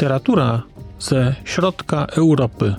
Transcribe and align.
Literatura 0.00 0.62
ze 0.98 1.34
środka 1.44 2.06
Europy. 2.06 2.74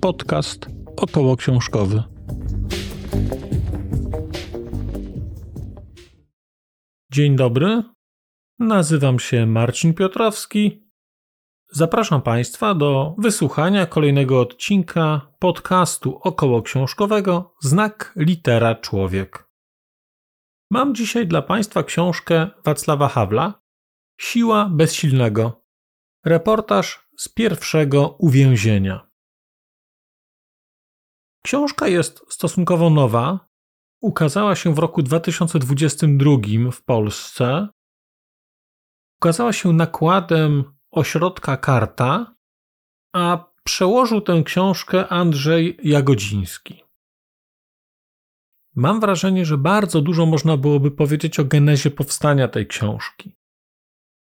Podcast 0.00 0.66
około 0.96 1.36
książkowy. 1.36 2.02
Dzień 7.12 7.36
dobry. 7.36 7.82
Nazywam 8.58 9.18
się 9.18 9.46
Marcin 9.46 9.94
Piotrowski. 9.94 10.90
Zapraszam 11.72 12.22
Państwa 12.22 12.74
do 12.74 13.14
wysłuchania 13.18 13.86
kolejnego 13.86 14.40
odcinka 14.40 15.20
podcastu 15.38 16.20
około 16.22 16.62
książkowego 16.62 17.54
Znak 17.60 18.12
litera 18.16 18.74
człowiek. 18.74 19.45
Mam 20.70 20.94
dzisiaj 20.94 21.26
dla 21.26 21.42
Państwa 21.42 21.82
książkę 21.82 22.50
Wacława 22.64 23.08
Hawla 23.08 23.62
Siła 24.20 24.68
bezsilnego. 24.72 25.64
Reportaż 26.24 27.08
z 27.18 27.28
pierwszego 27.28 28.08
uwięzienia. 28.08 29.08
Książka 31.44 31.88
jest 31.88 32.24
stosunkowo 32.28 32.90
nowa. 32.90 33.48
Ukazała 34.00 34.56
się 34.56 34.74
w 34.74 34.78
roku 34.78 35.02
2022 35.02 36.30
w 36.72 36.82
Polsce. 36.82 37.68
Ukazała 39.20 39.52
się 39.52 39.72
nakładem 39.72 40.64
ośrodka 40.90 41.56
Karta, 41.56 42.36
a 43.14 43.52
przełożył 43.64 44.20
tę 44.20 44.42
książkę 44.44 45.08
Andrzej 45.08 45.78
Jagodziński. 45.82 46.85
Mam 48.76 49.00
wrażenie, 49.00 49.44
że 49.44 49.58
bardzo 49.58 50.00
dużo 50.00 50.26
można 50.26 50.56
byłoby 50.56 50.90
powiedzieć 50.90 51.40
o 51.40 51.44
genezie 51.44 51.90
powstania 51.90 52.48
tej 52.48 52.66
książki. 52.66 53.36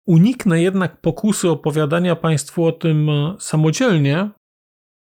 Uniknę 0.07 0.61
jednak 0.61 1.01
pokusy 1.01 1.49
opowiadania 1.49 2.15
Państwu 2.15 2.65
o 2.65 2.71
tym 2.71 3.09
e, 3.09 3.35
samodzielnie, 3.39 4.29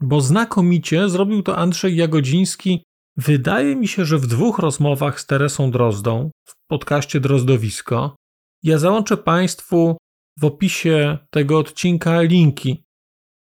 bo 0.00 0.20
znakomicie 0.20 1.08
zrobił 1.08 1.42
to 1.42 1.56
Andrzej 1.56 1.96
Jagodziński. 1.96 2.84
Wydaje 3.16 3.76
mi 3.76 3.88
się, 3.88 4.04
że 4.04 4.18
w 4.18 4.26
dwóch 4.26 4.58
rozmowach 4.58 5.20
z 5.20 5.26
Teresą 5.26 5.70
Drozdą 5.70 6.30
w 6.48 6.54
podcaście 6.70 7.20
Drozdowisko. 7.20 8.16
Ja 8.62 8.78
załączę 8.78 9.16
Państwu 9.16 9.96
w 10.38 10.44
opisie 10.44 11.18
tego 11.30 11.58
odcinka 11.58 12.22
linki 12.22 12.84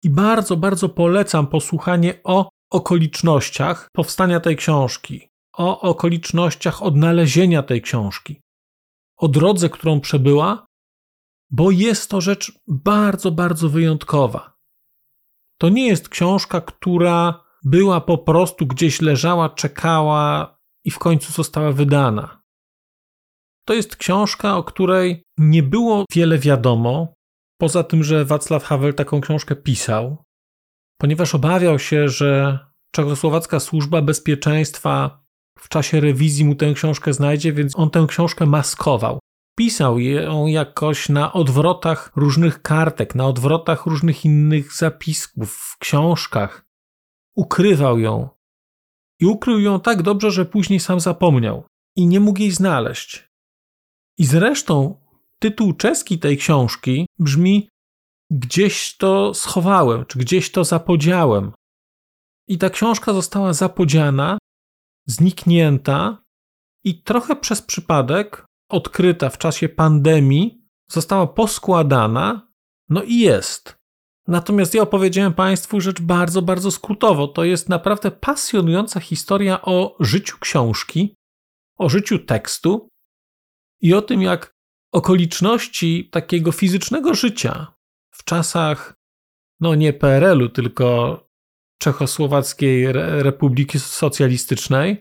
i 0.04 0.10
bardzo, 0.10 0.58
bardzo 0.58 0.90
polecam 0.90 1.48
posłuchanie 1.48 2.20
o 2.23 2.50
okolicznościach 2.72 3.88
powstania 3.94 4.40
tej 4.40 4.56
książki 4.56 5.31
o 5.54 5.82
okolicznościach 5.82 6.84
odnalezienia 6.84 7.64
tej 7.64 7.82
książki, 7.82 8.42
o 9.18 9.28
drodze, 9.28 9.70
którą 9.70 10.00
przebyła, 10.00 10.66
bo 11.50 11.72
jest 11.72 12.10
to 12.10 12.22
rzecz 12.22 12.60
bardzo, 12.68 13.32
bardzo 13.32 13.70
wyjątkowa. 13.70 14.54
To 15.58 15.70
nie 15.70 15.88
jest 15.88 16.10
książka, 16.10 16.62
która 16.62 17.44
była 17.64 18.02
po 18.02 18.18
prostu 18.18 18.68
gdzieś 18.68 19.02
leżała, 19.02 19.50
czekała 19.50 20.58
i 20.86 20.92
w 20.92 21.00
końcu 21.00 21.32
została 21.32 21.72
wydana. 21.72 22.42
To 23.68 23.74
jest 23.74 23.96
książka, 23.96 24.58
o 24.58 24.64
której 24.64 25.24
nie 25.38 25.64
było 25.64 26.06
wiele 26.14 26.38
wiadomo, 26.38 27.14
poza 27.58 27.84
tym, 27.84 28.04
że 28.04 28.26
Wacław 28.26 28.64
Havel 28.64 28.94
taką 28.94 29.22
książkę 29.22 29.56
pisał, 29.56 30.24
ponieważ 30.98 31.36
obawiał 31.36 31.80
się, 31.80 32.10
że 32.10 32.60
czechosłowacka 32.96 33.60
służba 33.60 34.02
bezpieczeństwa 34.02 35.20
w 35.62 35.70
czasie 35.70 36.00
rewizji 36.00 36.45
mu 36.45 36.55
tę 36.55 36.73
książkę 36.73 37.14
znajdzie, 37.14 37.54
więc 37.54 37.80
on 37.80 37.89
tę 37.89 38.05
książkę 38.08 38.45
maskował. 38.45 39.20
Pisał 39.58 39.99
ją 39.99 40.45
jakoś 40.45 41.10
na 41.10 41.33
odwrotach 41.33 42.11
różnych 42.16 42.61
kartek, 42.61 43.16
na 43.16 43.27
odwrotach 43.27 43.86
różnych 43.86 44.26
innych 44.26 44.73
zapisków, 44.73 45.54
w 45.54 45.77
książkach. 45.77 46.66
Ukrywał 47.36 47.99
ją. 47.99 48.30
I 49.20 49.26
ukrył 49.26 49.60
ją 49.60 49.80
tak 49.80 50.02
dobrze, 50.02 50.32
że 50.32 50.45
później 50.45 50.80
sam 50.80 50.99
zapomniał 50.99 51.66
i 51.95 52.08
nie 52.08 52.20
mógł 52.20 52.39
jej 52.39 52.52
znaleźć. 52.52 53.30
I 54.17 54.26
zresztą 54.26 55.02
tytuł 55.39 55.73
czeski 55.73 56.20
tej 56.20 56.38
książki 56.38 57.08
brzmi 57.20 57.72
Gdzieś 58.33 58.98
to 58.98 59.33
schowałem, 59.33 60.05
czy 60.05 60.20
gdzieś 60.20 60.52
to 60.52 60.64
zapodziałem. 60.64 61.52
I 62.48 62.58
ta 62.58 62.70
książka 62.70 63.14
została 63.14 63.54
zapodziana 63.54 64.38
zniknięta 65.11 66.23
i 66.83 67.04
trochę 67.04 67.36
przez 67.36 67.61
przypadek 67.61 68.45
odkryta 68.70 69.30
w 69.30 69.38
czasie 69.38 69.70
pandemii, 69.70 70.67
została 70.92 71.27
poskładana, 71.27 72.52
no 72.89 73.04
i 73.04 73.20
jest. 73.20 73.76
Natomiast 74.27 74.73
ja 74.73 74.82
opowiedziałem 74.82 75.33
Państwu 75.33 75.82
rzecz 75.82 76.02
bardzo, 76.02 76.42
bardzo 76.42 76.72
skrótowo. 76.72 77.27
To 77.27 77.44
jest 77.44 77.70
naprawdę 77.70 78.11
pasjonująca 78.11 78.99
historia 78.99 79.61
o 79.61 79.95
życiu 79.99 80.38
książki, 80.39 81.16
o 81.78 81.89
życiu 81.89 82.20
tekstu 82.20 82.89
i 83.82 83.93
o 83.93 84.02
tym, 84.02 84.22
jak 84.22 84.52
okoliczności 84.92 86.10
takiego 86.10 86.52
fizycznego 86.52 87.14
życia 87.14 87.73
w 88.11 88.23
czasach, 88.23 88.93
no 89.60 89.76
nie 89.76 89.93
PRL-u, 89.93 90.49
tylko 90.49 91.17
Czechosłowackiej 91.81 92.92
Republiki 93.21 93.80
Socjalistycznej, 93.80 94.99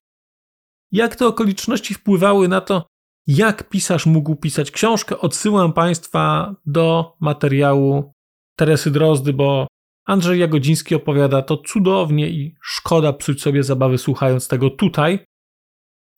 jak 0.92 1.16
te 1.16 1.26
okoliczności 1.26 1.94
wpływały 1.94 2.48
na 2.48 2.60
to, 2.60 2.86
jak 3.26 3.68
pisarz 3.68 4.06
mógł 4.06 4.36
pisać 4.36 4.70
książkę. 4.70 5.18
Odsyłam 5.18 5.72
Państwa 5.72 6.54
do 6.66 7.16
materiału 7.20 8.12
Teresy 8.56 8.90
Drozdy, 8.90 9.32
bo 9.32 9.66
Andrzej 10.06 10.40
Jagodziński 10.40 10.94
opowiada 10.94 11.42
to 11.42 11.56
cudownie 11.56 12.28
i 12.28 12.54
szkoda 12.62 13.12
psuć 13.12 13.42
sobie 13.42 13.62
zabawy 13.62 13.98
słuchając 13.98 14.48
tego 14.48 14.70
tutaj, 14.70 15.24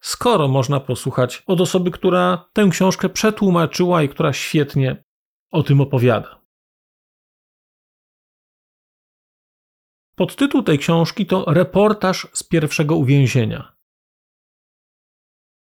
skoro 0.03 0.49
można 0.49 0.81
posłuchać 0.81 1.43
od 1.47 1.61
osoby, 1.61 1.91
która 1.91 2.51
tę 2.53 2.69
książkę 2.71 3.09
przetłumaczyła 3.09 4.03
i 4.03 4.09
która 4.09 4.33
świetnie 4.33 5.05
o 5.51 5.63
tym 5.63 5.81
opowiada. 5.81 6.42
Podtytuł 10.17 10.63
tej 10.63 10.79
książki 10.79 11.27
to 11.27 11.45
Reportaż 11.49 12.29
z 12.33 12.43
pierwszego 12.43 12.97
uwięzienia. 12.97 13.73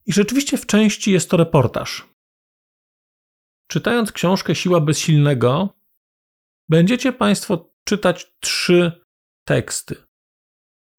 I 0.05 0.13
rzeczywiście 0.13 0.57
w 0.57 0.65
części 0.65 1.11
jest 1.11 1.29
to 1.29 1.37
reportaż. 1.37 2.09
Czytając 3.67 4.11
książkę 4.11 4.55
Siła 4.55 4.79
Bezsilnego, 4.81 5.69
będziecie 6.69 7.13
Państwo 7.13 7.73
czytać 7.83 8.31
trzy 8.39 9.05
teksty. 9.47 9.95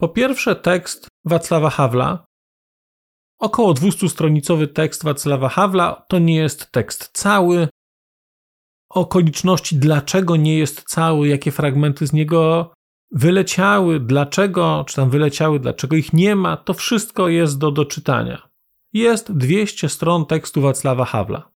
Po 0.00 0.08
pierwsze, 0.08 0.56
tekst 0.56 1.08
Wacława 1.24 1.70
Hawla. 1.70 2.24
Około 3.38 3.74
200-stronicowy 3.74 4.72
tekst 4.72 5.04
Wacława 5.04 5.48
Hawla 5.48 6.04
to 6.08 6.18
nie 6.18 6.36
jest 6.36 6.72
tekst 6.72 7.10
cały. 7.12 7.68
Okoliczności, 8.90 9.76
dlaczego 9.76 10.36
nie 10.36 10.58
jest 10.58 10.82
cały, 10.82 11.28
jakie 11.28 11.50
fragmenty 11.52 12.06
z 12.06 12.12
niego 12.12 12.72
wyleciały, 13.12 14.00
dlaczego, 14.00 14.84
czy 14.88 14.97
tam 14.97 15.10
wyleciały, 15.10 15.60
dlaczego 15.60 15.97
ich 15.97 16.12
nie 16.12 16.37
ma, 16.37 16.56
to 16.56 16.75
wszystko 16.75 17.28
jest 17.28 17.59
do 17.59 17.71
doczytania. 17.71 18.50
Jest 18.93 19.32
200 19.32 19.88
stron 19.88 20.26
tekstu 20.26 20.60
Wacława 20.60 21.04
Hawla. 21.04 21.53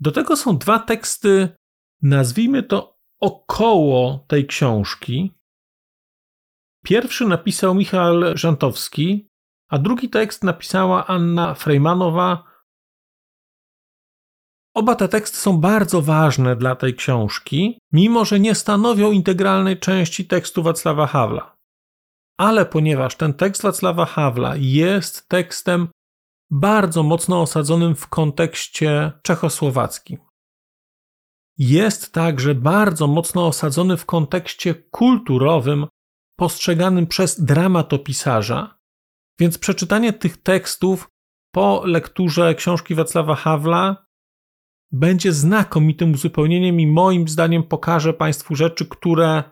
Do 0.00 0.12
tego 0.12 0.36
są 0.36 0.58
dwa 0.58 0.78
teksty, 0.78 1.56
nazwijmy 2.02 2.62
to 2.62 2.98
około 3.20 4.24
tej 4.28 4.46
książki. 4.46 5.32
Pierwszy 6.84 7.26
napisał 7.26 7.74
Michał 7.74 8.14
Żantowski, 8.34 9.28
a 9.68 9.78
drugi 9.78 10.08
tekst 10.08 10.44
napisała 10.44 11.06
Anna 11.06 11.54
Frejmanowa 11.54 12.55
Oba 14.76 14.94
te 14.94 15.08
teksty 15.08 15.36
są 15.36 15.58
bardzo 15.58 16.02
ważne 16.02 16.56
dla 16.56 16.76
tej 16.76 16.94
książki, 16.94 17.78
mimo 17.92 18.24
że 18.24 18.40
nie 18.40 18.54
stanowią 18.54 19.12
integralnej 19.12 19.78
części 19.80 20.26
tekstu 20.26 20.62
Wacława 20.62 21.06
Hawla. 21.06 21.56
Ale 22.38 22.66
ponieważ 22.66 23.16
ten 23.16 23.34
tekst 23.34 23.62
Wacława 23.62 24.06
Hawla 24.06 24.54
jest 24.56 25.28
tekstem 25.28 25.88
bardzo 26.50 27.02
mocno 27.02 27.40
osadzonym 27.40 27.94
w 27.94 28.08
kontekście 28.08 29.12
czechosłowackim, 29.22 30.18
jest 31.58 32.12
także 32.12 32.54
bardzo 32.54 33.06
mocno 33.06 33.46
osadzony 33.46 33.96
w 33.96 34.06
kontekście 34.06 34.74
kulturowym, 34.74 35.86
postrzeganym 36.38 37.06
przez 37.06 37.44
dramatopisarza, 37.44 38.78
więc 39.40 39.58
przeczytanie 39.58 40.12
tych 40.12 40.42
tekstów 40.42 41.08
po 41.54 41.82
lekturze 41.84 42.54
książki 42.54 42.94
Wacława 42.94 43.34
Hawla 43.34 44.05
będzie 44.92 45.32
znakomitym 45.32 46.12
uzupełnieniem 46.12 46.80
i 46.80 46.86
moim 46.86 47.28
zdaniem 47.28 47.62
pokaże 47.62 48.14
Państwu 48.14 48.54
rzeczy, 48.54 48.86
które 48.86 49.44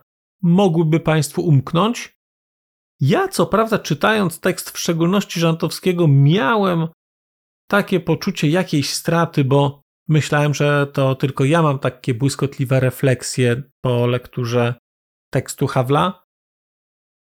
mogłyby 0.42 1.00
Państwu 1.00 1.42
umknąć. 1.42 2.14
Ja, 3.00 3.28
co 3.28 3.46
prawda, 3.46 3.78
czytając 3.78 4.40
tekst 4.40 4.70
w 4.70 4.78
szczególności 4.78 5.40
Żantowskiego, 5.40 6.08
miałem 6.08 6.88
takie 7.70 8.00
poczucie 8.00 8.48
jakiejś 8.48 8.90
straty, 8.90 9.44
bo 9.44 9.82
myślałem, 10.08 10.54
że 10.54 10.86
to 10.86 11.14
tylko 11.14 11.44
ja 11.44 11.62
mam 11.62 11.78
takie 11.78 12.14
błyskotliwe 12.14 12.80
refleksje 12.80 13.62
po 13.80 14.06
lekturze 14.06 14.74
tekstu 15.32 15.66
Hawla. 15.66 16.24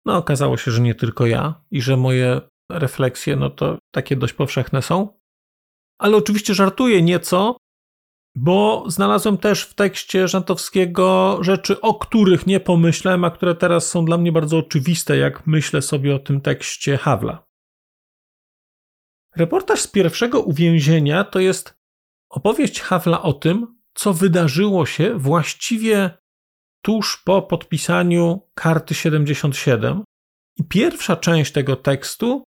No, 0.04 0.16
okazało 0.16 0.56
się, 0.56 0.70
że 0.70 0.80
nie 0.80 0.94
tylko 0.94 1.26
ja 1.26 1.64
i 1.70 1.82
że 1.82 1.96
moje 1.96 2.40
refleksje, 2.70 3.36
no 3.36 3.50
to 3.50 3.78
takie 3.94 4.16
dość 4.16 4.32
powszechne 4.32 4.82
są. 4.82 5.20
Ale 5.98 6.16
oczywiście 6.16 6.54
żartuję 6.54 7.02
nieco, 7.02 7.56
bo 8.34 8.84
znalazłem 8.86 9.38
też 9.38 9.62
w 9.62 9.74
tekście 9.74 10.28
Żantowskiego 10.28 11.38
rzeczy, 11.40 11.80
o 11.80 11.94
których 11.94 12.46
nie 12.46 12.60
pomyślałem, 12.60 13.24
a 13.24 13.30
które 13.30 13.54
teraz 13.54 13.86
są 13.86 14.04
dla 14.04 14.18
mnie 14.18 14.32
bardzo 14.32 14.58
oczywiste, 14.58 15.16
jak 15.16 15.46
myślę 15.46 15.82
sobie 15.82 16.14
o 16.14 16.18
tym 16.18 16.40
tekście 16.40 16.96
Hawla. 16.98 17.46
Reportaż 19.36 19.80
z 19.80 19.86
pierwszego 19.86 20.40
uwięzienia 20.40 21.24
to 21.24 21.40
jest 21.40 21.78
opowieść 22.30 22.80
Hawla 22.80 23.22
o 23.22 23.32
tym, 23.32 23.78
co 23.94 24.12
wydarzyło 24.12 24.86
się 24.86 25.14
właściwie 25.18 26.10
tuż 26.82 27.22
po 27.24 27.42
podpisaniu 27.42 28.40
karty 28.54 28.94
77. 28.94 30.04
I 30.56 30.64
pierwsza 30.64 31.16
część 31.16 31.52
tego 31.52 31.76
tekstu 31.76 32.44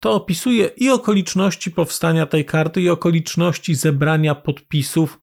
to 0.00 0.12
opisuje 0.12 0.66
i 0.66 0.90
okoliczności 0.90 1.70
powstania 1.70 2.26
tej 2.26 2.44
karty, 2.44 2.80
i 2.80 2.90
okoliczności 2.90 3.74
zebrania 3.74 4.34
podpisów, 4.34 5.18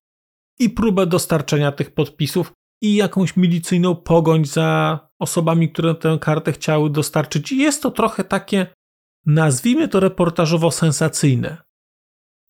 i 0.58 0.70
próbę 0.70 1.06
dostarczenia 1.06 1.72
tych 1.72 1.94
podpisów, 1.94 2.52
i 2.82 2.94
jakąś 2.94 3.36
milicyjną 3.36 3.96
pogoń 3.96 4.44
za 4.44 4.98
osobami, 5.18 5.68
które 5.68 5.94
tę 5.94 6.18
kartę 6.20 6.52
chciały 6.52 6.90
dostarczyć. 6.90 7.52
I 7.52 7.58
jest 7.58 7.82
to 7.82 7.90
trochę 7.90 8.24
takie, 8.24 8.66
nazwijmy 9.26 9.88
to 9.88 10.00
reportażowo 10.00 10.70
sensacyjne. 10.70 11.56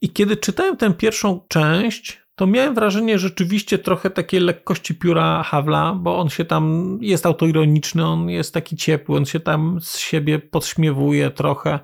I 0.02 0.10
kiedy 0.10 0.36
czytałem 0.36 0.76
tę 0.76 0.94
pierwszą 0.94 1.40
część, 1.48 2.24
to 2.34 2.46
miałem 2.46 2.74
wrażenie 2.74 3.18
rzeczywiście 3.18 3.78
trochę 3.78 4.10
takiej 4.10 4.40
lekkości 4.40 4.94
pióra 4.94 5.42
Hawla, 5.42 5.94
bo 5.94 6.18
on 6.18 6.28
się 6.28 6.44
tam 6.44 6.98
jest 7.00 7.26
autoironiczny, 7.26 8.06
on 8.06 8.30
jest 8.30 8.54
taki 8.54 8.76
ciepły, 8.76 9.16
on 9.16 9.24
się 9.24 9.40
tam 9.40 9.80
z 9.80 9.98
siebie 9.98 10.38
podśmiewuje 10.38 11.30
trochę. 11.30 11.80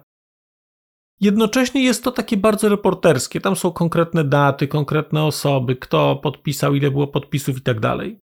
Jednocześnie 1.21 1.85
jest 1.85 2.05
to 2.05 2.13
takie 2.13 2.37
bardzo 2.37 2.69
reporterskie. 2.69 3.41
Tam 3.41 3.57
są 3.57 3.73
konkretne 3.73 4.25
daty, 4.25 4.69
konkretne 4.69 5.25
osoby, 5.25 5.77
kto 5.77 6.17
podpisał, 6.17 6.75
ile 6.75 6.91
było 6.91 7.07
podpisów 7.07 7.59
i 7.59 7.63
tak 7.63 7.81
dalej. 7.81 8.21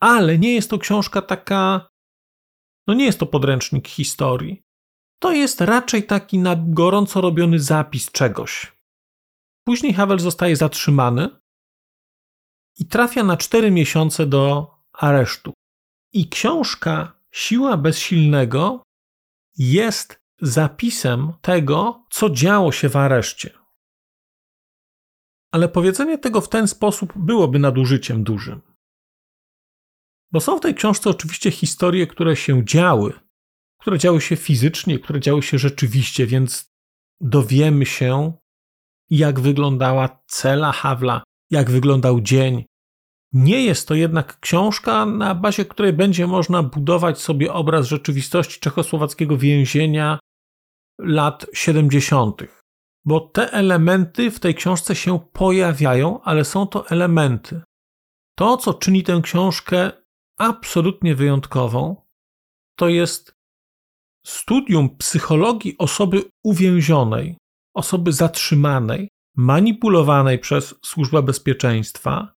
Ale 0.00 0.38
nie 0.38 0.54
jest 0.54 0.70
to 0.70 0.78
książka 0.78 1.22
taka. 1.22 1.90
No 2.86 2.94
nie 2.94 3.04
jest 3.04 3.20
to 3.20 3.26
podręcznik 3.26 3.88
historii. 3.88 4.62
To 5.22 5.32
jest 5.32 5.60
raczej 5.60 6.02
taki 6.06 6.38
na 6.38 6.56
gorąco 6.56 7.20
robiony 7.20 7.58
zapis 7.58 8.12
czegoś. 8.12 8.72
Później 9.66 9.94
Havel 9.94 10.18
zostaje 10.18 10.56
zatrzymany 10.56 11.28
i 12.78 12.86
trafia 12.86 13.24
na 13.24 13.36
cztery 13.36 13.70
miesiące 13.70 14.26
do 14.26 14.74
aresztu. 14.92 15.52
I 16.12 16.28
książka 16.28 17.20
Siła 17.32 17.76
bezsilnego 17.76 18.82
jest 19.58 20.19
zapisem 20.42 21.32
tego, 21.40 22.06
co 22.10 22.30
działo 22.30 22.72
się 22.72 22.88
w 22.88 22.96
areszcie. 22.96 23.50
Ale 25.52 25.68
powiedzenie 25.68 26.18
tego 26.18 26.40
w 26.40 26.48
ten 26.48 26.68
sposób 26.68 27.12
byłoby 27.16 27.58
nadużyciem 27.58 28.24
dużym. 28.24 28.60
Bo 30.32 30.40
są 30.40 30.58
w 30.58 30.60
tej 30.60 30.74
książce 30.74 31.10
oczywiście 31.10 31.50
historie, 31.50 32.06
które 32.06 32.36
się 32.36 32.64
działy, 32.64 33.12
które 33.80 33.98
działy 33.98 34.20
się 34.20 34.36
fizycznie, 34.36 34.98
które 34.98 35.20
działy 35.20 35.42
się 35.42 35.58
rzeczywiście, 35.58 36.26
więc 36.26 36.72
dowiemy 37.20 37.86
się, 37.86 38.32
jak 39.10 39.40
wyglądała 39.40 40.22
cela 40.26 40.72
Hawla, 40.72 41.22
jak 41.50 41.70
wyglądał 41.70 42.20
dzień. 42.20 42.64
Nie 43.32 43.64
jest 43.64 43.88
to 43.88 43.94
jednak 43.94 44.40
książka, 44.40 45.06
na 45.06 45.34
bazie 45.34 45.64
której 45.64 45.92
będzie 45.92 46.26
można 46.26 46.62
budować 46.62 47.18
sobie 47.18 47.52
obraz 47.52 47.86
rzeczywistości 47.86 48.60
czechosłowackiego 48.60 49.38
więzienia 49.38 50.18
lat 51.02 51.46
70., 51.54 52.42
bo 53.04 53.20
te 53.20 53.52
elementy 53.52 54.30
w 54.30 54.40
tej 54.40 54.54
książce 54.54 54.96
się 54.96 55.18
pojawiają, 55.32 56.22
ale 56.22 56.44
są 56.44 56.66
to 56.66 56.88
elementy. 56.88 57.62
To, 58.38 58.56
co 58.56 58.74
czyni 58.74 59.02
tę 59.02 59.20
książkę 59.22 59.92
absolutnie 60.38 61.14
wyjątkową, 61.14 62.06
to 62.78 62.88
jest 62.88 63.34
studium 64.26 64.96
psychologii 64.96 65.78
osoby 65.78 66.22
uwięzionej, 66.44 67.36
osoby 67.74 68.12
zatrzymanej, 68.12 69.08
manipulowanej 69.36 70.38
przez 70.38 70.74
służbę 70.84 71.22
bezpieczeństwa, 71.22 72.34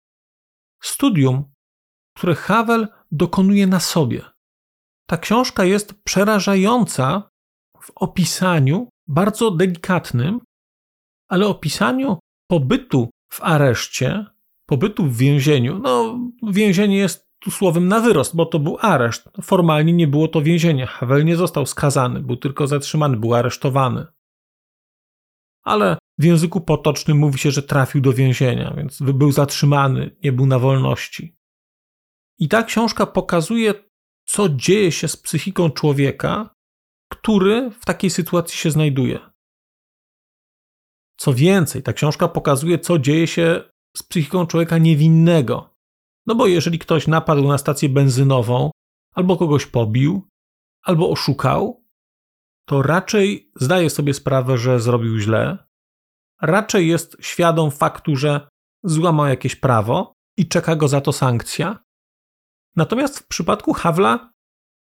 studium, 0.84 1.54
które 2.18 2.36
Havel 2.36 2.88
dokonuje 3.12 3.68
na 3.68 3.80
sobie. 3.80 4.22
Ta 5.08 5.18
książka 5.18 5.66
jest 5.66 5.94
przerażająca 6.04 7.30
w 7.84 7.92
opisaniu 7.96 8.90
bardzo 9.08 9.52
delikatnym, 9.52 10.40
ale 11.28 11.48
opisaniu 11.48 12.20
pobytu 12.48 13.10
w 13.34 13.42
areszcie, 13.42 14.26
pobytu 14.66 15.06
w 15.06 15.18
więzieniu. 15.18 15.80
No, 15.80 16.20
więzienie 16.44 16.98
jest 16.98 17.26
tu 17.40 17.52
słowem 17.52 17.88
na 17.88 18.00
wyrost, 18.00 18.36
bo 18.36 18.46
to 18.46 18.60
był 18.60 18.78
areszt. 18.82 19.30
Formalnie 19.42 19.94
nie 19.94 20.08
było 20.08 20.28
to 20.28 20.42
więzienie. 20.42 20.86
Havel 20.86 21.26
nie 21.26 21.36
został 21.36 21.66
skazany, 21.66 22.22
był 22.22 22.38
tylko 22.38 22.68
zatrzymany, 22.68 23.18
był 23.18 23.34
aresztowany. 23.34 24.06
Ale 25.64 25.98
w 26.18 26.24
języku 26.24 26.62
potocznym 26.62 27.18
mówi 27.18 27.40
się, 27.40 27.52
że 27.52 27.64
trafił 27.64 28.02
do 28.02 28.14
więzienia, 28.14 28.74
więc 28.78 29.02
był 29.02 29.32
zatrzymany, 29.32 30.16
nie 30.24 30.32
był 30.32 30.46
na 30.46 30.60
wolności. 30.60 31.36
I 32.40 32.48
ta 32.48 32.64
książka 32.64 33.06
pokazuje, 33.06 33.74
co 34.26 34.50
dzieje 34.50 34.92
się 34.92 35.08
z 35.08 35.18
psychiką 35.18 35.70
człowieka, 35.70 36.54
który 37.14 37.72
w 37.72 37.86
takiej 37.86 38.10
sytuacji 38.10 38.58
się 38.58 38.72
znajduje. 38.72 39.20
Co 41.18 41.34
więcej, 41.34 41.84
ta 41.84 41.94
książka 41.94 42.28
pokazuje, 42.28 42.80
co 42.80 43.00
dzieje 43.00 43.28
się 43.28 43.64
z 43.98 44.04
psychiką 44.04 44.48
człowieka 44.48 44.78
niewinnego. 44.78 45.76
No 46.28 46.36
bo 46.36 46.48
jeżeli 46.48 46.80
ktoś 46.80 47.08
napadł 47.08 47.48
na 47.48 47.58
stację 47.58 47.90
benzynową, 47.90 48.72
albo 49.14 49.38
kogoś 49.38 49.66
pobił, 49.66 50.28
albo 50.84 51.10
oszukał, 51.10 51.84
to 52.68 52.82
raczej 52.82 53.52
zdaje 53.56 53.90
sobie 53.90 54.14
sprawę, 54.14 54.58
że 54.58 54.80
zrobił 54.80 55.20
źle, 55.20 55.58
raczej 56.42 56.88
jest 56.88 57.18
świadom 57.20 57.72
faktu, 57.72 58.16
że 58.16 58.48
złamał 58.84 59.28
jakieś 59.28 59.56
prawo 59.56 60.14
i 60.38 60.48
czeka 60.48 60.76
go 60.76 60.88
za 60.88 61.02
to 61.02 61.12
sankcja. 61.14 61.84
Natomiast 62.76 63.20
w 63.20 63.28
przypadku 63.28 63.74
Hawla 63.74 64.32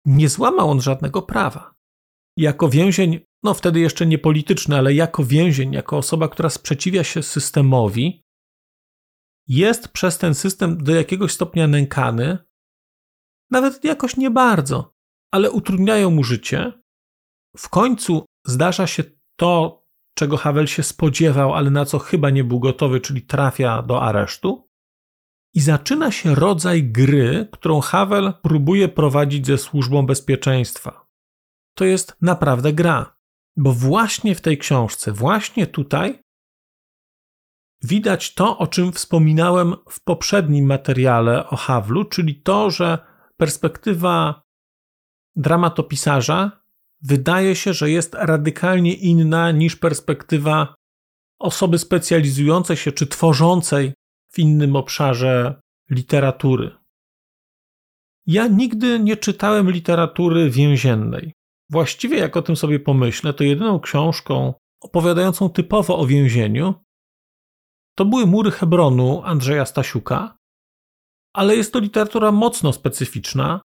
nie 0.05 0.29
złamał 0.29 0.71
on 0.71 0.81
żadnego 0.81 1.23
prawa 1.23 1.80
jako 2.37 2.69
więzień, 2.69 3.21
no 3.43 3.55
wtedy 3.55 3.81
jeszcze 3.81 4.07
nie 4.07 4.19
polityczny, 4.19 4.77
ale 4.77 4.95
jako 4.95 5.25
więzień, 5.25 5.73
jako 5.73 5.97
osoba, 5.97 6.29
która 6.29 6.51
sprzeciwia 6.51 7.05
się 7.05 7.23
systemowi, 7.23 8.25
jest 9.49 9.89
przez 9.89 10.19
ten 10.19 10.35
system 10.35 10.85
do 10.85 10.95
jakiegoś 10.95 11.33
stopnia 11.33 11.67
nękany, 11.67 12.39
nawet 13.51 13.85
jakoś 13.85 14.17
nie 14.17 14.31
bardzo, 14.31 14.95
ale 15.35 15.51
utrudniają 15.51 16.11
mu 16.11 16.25
życie. 16.25 16.73
W 17.57 17.69
końcu 17.69 18.25
zdarza 18.47 18.87
się 18.87 19.05
to, 19.37 19.85
czego 20.19 20.37
Havel 20.37 20.67
się 20.67 20.83
spodziewał, 20.83 21.55
ale 21.55 21.71
na 21.71 21.85
co 21.85 21.99
chyba 21.99 22.31
nie 22.31 22.45
był 22.45 22.61
gotowy, 22.61 23.01
czyli 23.01 23.23
trafia 23.23 23.83
do 23.83 24.03
aresztu. 24.03 24.71
I 25.55 25.61
zaczyna 25.61 26.13
się 26.13 26.35
rodzaj 26.35 26.85
gry, 26.85 27.49
którą 27.53 27.81
Havel 27.81 28.33
próbuje 28.43 28.89
prowadzić 28.89 29.47
ze 29.47 29.59
służbą 29.59 30.07
bezpieczeństwa 30.07 31.10
to 31.81 31.85
jest 31.85 32.17
naprawdę 32.21 32.73
gra. 32.73 33.17
Bo 33.57 33.73
właśnie 33.73 34.35
w 34.35 34.41
tej 34.41 34.59
książce, 34.59 35.13
właśnie 35.13 35.67
tutaj 35.67 36.23
widać 37.83 38.35
to, 38.35 38.59
o 38.59 38.67
czym 38.67 38.93
wspominałem 38.93 39.75
w 39.91 40.05
poprzednim 40.05 40.67
materiale 40.67 41.47
o 41.47 41.57
Hawlu, 41.57 42.05
czyli 42.05 42.43
to, 42.43 42.71
że 42.71 42.99
perspektywa 43.37 44.43
dramatopisarza 45.37 46.63
wydaje 47.03 47.57
się, 47.57 47.73
że 47.75 47.91
jest 47.91 48.15
radykalnie 48.15 48.95
inna 48.95 49.51
niż 49.51 49.77
perspektywa 49.77 50.75
osoby 51.39 51.79
specjalizującej 51.79 52.77
się 52.77 52.93
czy 52.93 53.07
tworzącej 53.07 53.93
w 54.33 54.39
innym 54.39 54.77
obszarze 54.77 55.61
literatury. 55.91 56.71
Ja 58.27 58.47
nigdy 58.47 59.01
nie 59.01 59.17
czytałem 59.17 59.71
literatury 59.71 60.51
więziennej. 60.51 61.40
Właściwie, 61.71 62.19
jak 62.19 62.37
o 62.37 62.43
tym 62.43 62.57
sobie 62.57 62.81
pomyślę, 62.81 63.33
to 63.33 63.45
jedyną 63.45 63.81
książką 63.81 64.55
opowiadającą 64.81 65.51
typowo 65.51 65.99
o 65.99 66.07
więzieniu 66.07 66.75
to 67.95 68.05
były 68.05 68.27
Mury 68.27 68.51
Hebronu 68.51 69.23
Andrzeja 69.25 69.67
Stasiuka, 69.67 70.37
ale 71.35 71.57
jest 71.57 71.73
to 71.73 71.79
literatura 71.79 72.33
mocno 72.33 72.73
specyficzna 72.73 73.61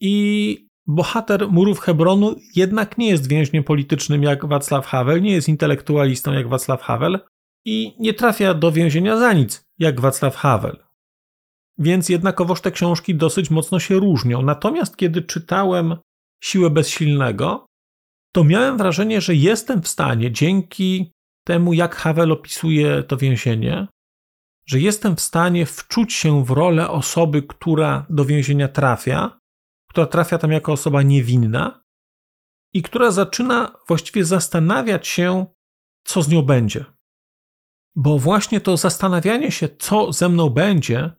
i 0.00 0.68
bohater 0.86 1.48
Murów 1.48 1.80
Hebronu 1.80 2.36
jednak 2.56 2.98
nie 2.98 3.08
jest 3.08 3.28
więźniem 3.28 3.64
politycznym 3.64 4.22
jak 4.22 4.46
Wacław 4.46 4.86
Havel, 4.86 5.22
nie 5.22 5.32
jest 5.32 5.48
intelektualistą 5.48 6.32
jak 6.32 6.48
Wacław 6.48 6.82
Havel, 6.82 7.20
i 7.64 7.96
nie 7.98 8.14
trafia 8.14 8.54
do 8.54 8.72
więzienia 8.72 9.16
za 9.16 9.32
nic, 9.32 9.64
jak 9.78 10.00
Wacław 10.00 10.36
Havel. 10.36 10.84
Więc 11.78 12.08
jednakowoż 12.08 12.60
te 12.60 12.70
książki 12.70 13.14
dosyć 13.14 13.50
mocno 13.50 13.78
się 13.78 13.94
różnią. 13.94 14.42
Natomiast 14.42 14.96
kiedy 14.96 15.22
czytałem 15.22 15.96
Siłę 16.40 16.70
Bezsilnego, 16.70 17.66
to 18.32 18.44
miałem 18.44 18.78
wrażenie, 18.78 19.20
że 19.20 19.34
jestem 19.34 19.82
w 19.82 19.88
stanie 19.88 20.32
dzięki 20.32 21.12
temu, 21.46 21.72
jak 21.72 21.96
Havel 21.96 22.32
opisuje 22.32 23.02
to 23.02 23.16
więzienie, 23.16 23.86
że 24.66 24.80
jestem 24.80 25.16
w 25.16 25.20
stanie 25.20 25.66
wczuć 25.66 26.12
się 26.12 26.44
w 26.44 26.50
rolę 26.50 26.90
osoby, 26.90 27.42
która 27.42 28.06
do 28.10 28.24
więzienia 28.24 28.68
trafia, 28.68 29.38
która 29.90 30.06
trafia 30.06 30.38
tam 30.38 30.52
jako 30.52 30.72
osoba 30.72 31.02
niewinna 31.02 31.82
i 32.74 32.82
która 32.82 33.10
zaczyna 33.10 33.76
właściwie 33.88 34.24
zastanawiać 34.24 35.08
się, 35.08 35.46
co 36.04 36.22
z 36.22 36.28
nią 36.28 36.42
będzie. 36.42 36.84
Bo 37.96 38.18
właśnie 38.18 38.60
to 38.60 38.76
zastanawianie 38.76 39.52
się, 39.52 39.68
co 39.68 40.12
ze 40.12 40.28
mną 40.28 40.50
będzie, 40.50 41.12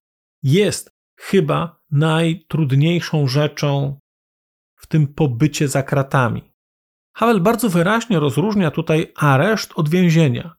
jest 0.43 0.91
chyba 1.19 1.81
najtrudniejszą 1.91 3.27
rzeczą 3.27 3.99
tym 4.91 5.07
pobycie 5.07 5.67
za 5.67 5.83
kratami. 5.83 6.53
Havel 7.15 7.41
bardzo 7.41 7.69
wyraźnie 7.69 8.19
rozróżnia 8.19 8.71
tutaj 8.71 9.12
areszt 9.15 9.71
od 9.75 9.89
więzienia. 9.89 10.55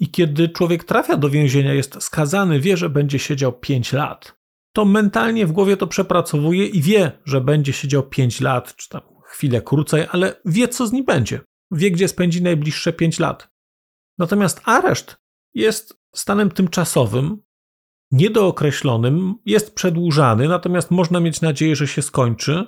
I 0.00 0.10
kiedy 0.10 0.48
człowiek 0.48 0.84
trafia 0.84 1.16
do 1.16 1.30
więzienia, 1.30 1.74
jest 1.74 2.02
skazany, 2.02 2.60
wie, 2.60 2.76
że 2.76 2.88
będzie 2.90 3.18
siedział 3.18 3.52
5 3.52 3.92
lat, 3.92 4.36
to 4.72 4.84
mentalnie 4.84 5.46
w 5.46 5.52
głowie 5.52 5.76
to 5.76 5.86
przepracowuje 5.86 6.66
i 6.66 6.82
wie, 6.82 7.12
że 7.24 7.40
będzie 7.40 7.72
siedział 7.72 8.02
5 8.02 8.40
lat, 8.40 8.76
czy 8.76 8.88
tam 8.88 9.00
chwilę 9.24 9.62
krócej, 9.62 10.06
ale 10.10 10.40
wie, 10.44 10.68
co 10.68 10.86
z 10.86 10.92
nim 10.92 11.04
będzie. 11.04 11.40
Wie, 11.70 11.90
gdzie 11.90 12.08
spędzi 12.08 12.42
najbliższe 12.42 12.92
5 12.92 13.18
lat. 13.18 13.48
Natomiast 14.18 14.60
areszt 14.64 15.16
jest 15.54 16.00
stanem 16.14 16.50
tymczasowym, 16.50 17.42
niedookreślonym, 18.10 19.34
jest 19.44 19.74
przedłużany, 19.74 20.48
natomiast 20.48 20.90
można 20.90 21.20
mieć 21.20 21.40
nadzieję, 21.40 21.76
że 21.76 21.86
się 21.86 22.02
skończy. 22.02 22.64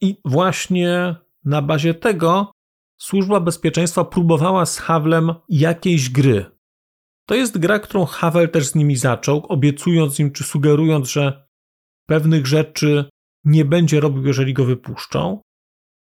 I 0.00 0.16
właśnie 0.24 1.16
na 1.44 1.62
bazie 1.62 1.94
tego 1.94 2.52
Służba 3.00 3.40
Bezpieczeństwa 3.40 4.04
próbowała 4.04 4.66
z 4.66 4.78
Hawlem 4.78 5.34
jakiejś 5.48 6.10
gry. 6.10 6.46
To 7.28 7.34
jest 7.34 7.58
gra, 7.58 7.78
którą 7.78 8.04
Havel 8.04 8.48
też 8.48 8.66
z 8.66 8.74
nimi 8.74 8.96
zaczął, 8.96 9.46
obiecując 9.46 10.18
im 10.18 10.32
czy 10.32 10.44
sugerując, 10.44 11.10
że 11.10 11.46
pewnych 12.06 12.46
rzeczy 12.46 13.10
nie 13.44 13.64
będzie 13.64 14.00
robił, 14.00 14.26
jeżeli 14.26 14.54
go 14.54 14.64
wypuszczą. 14.64 15.40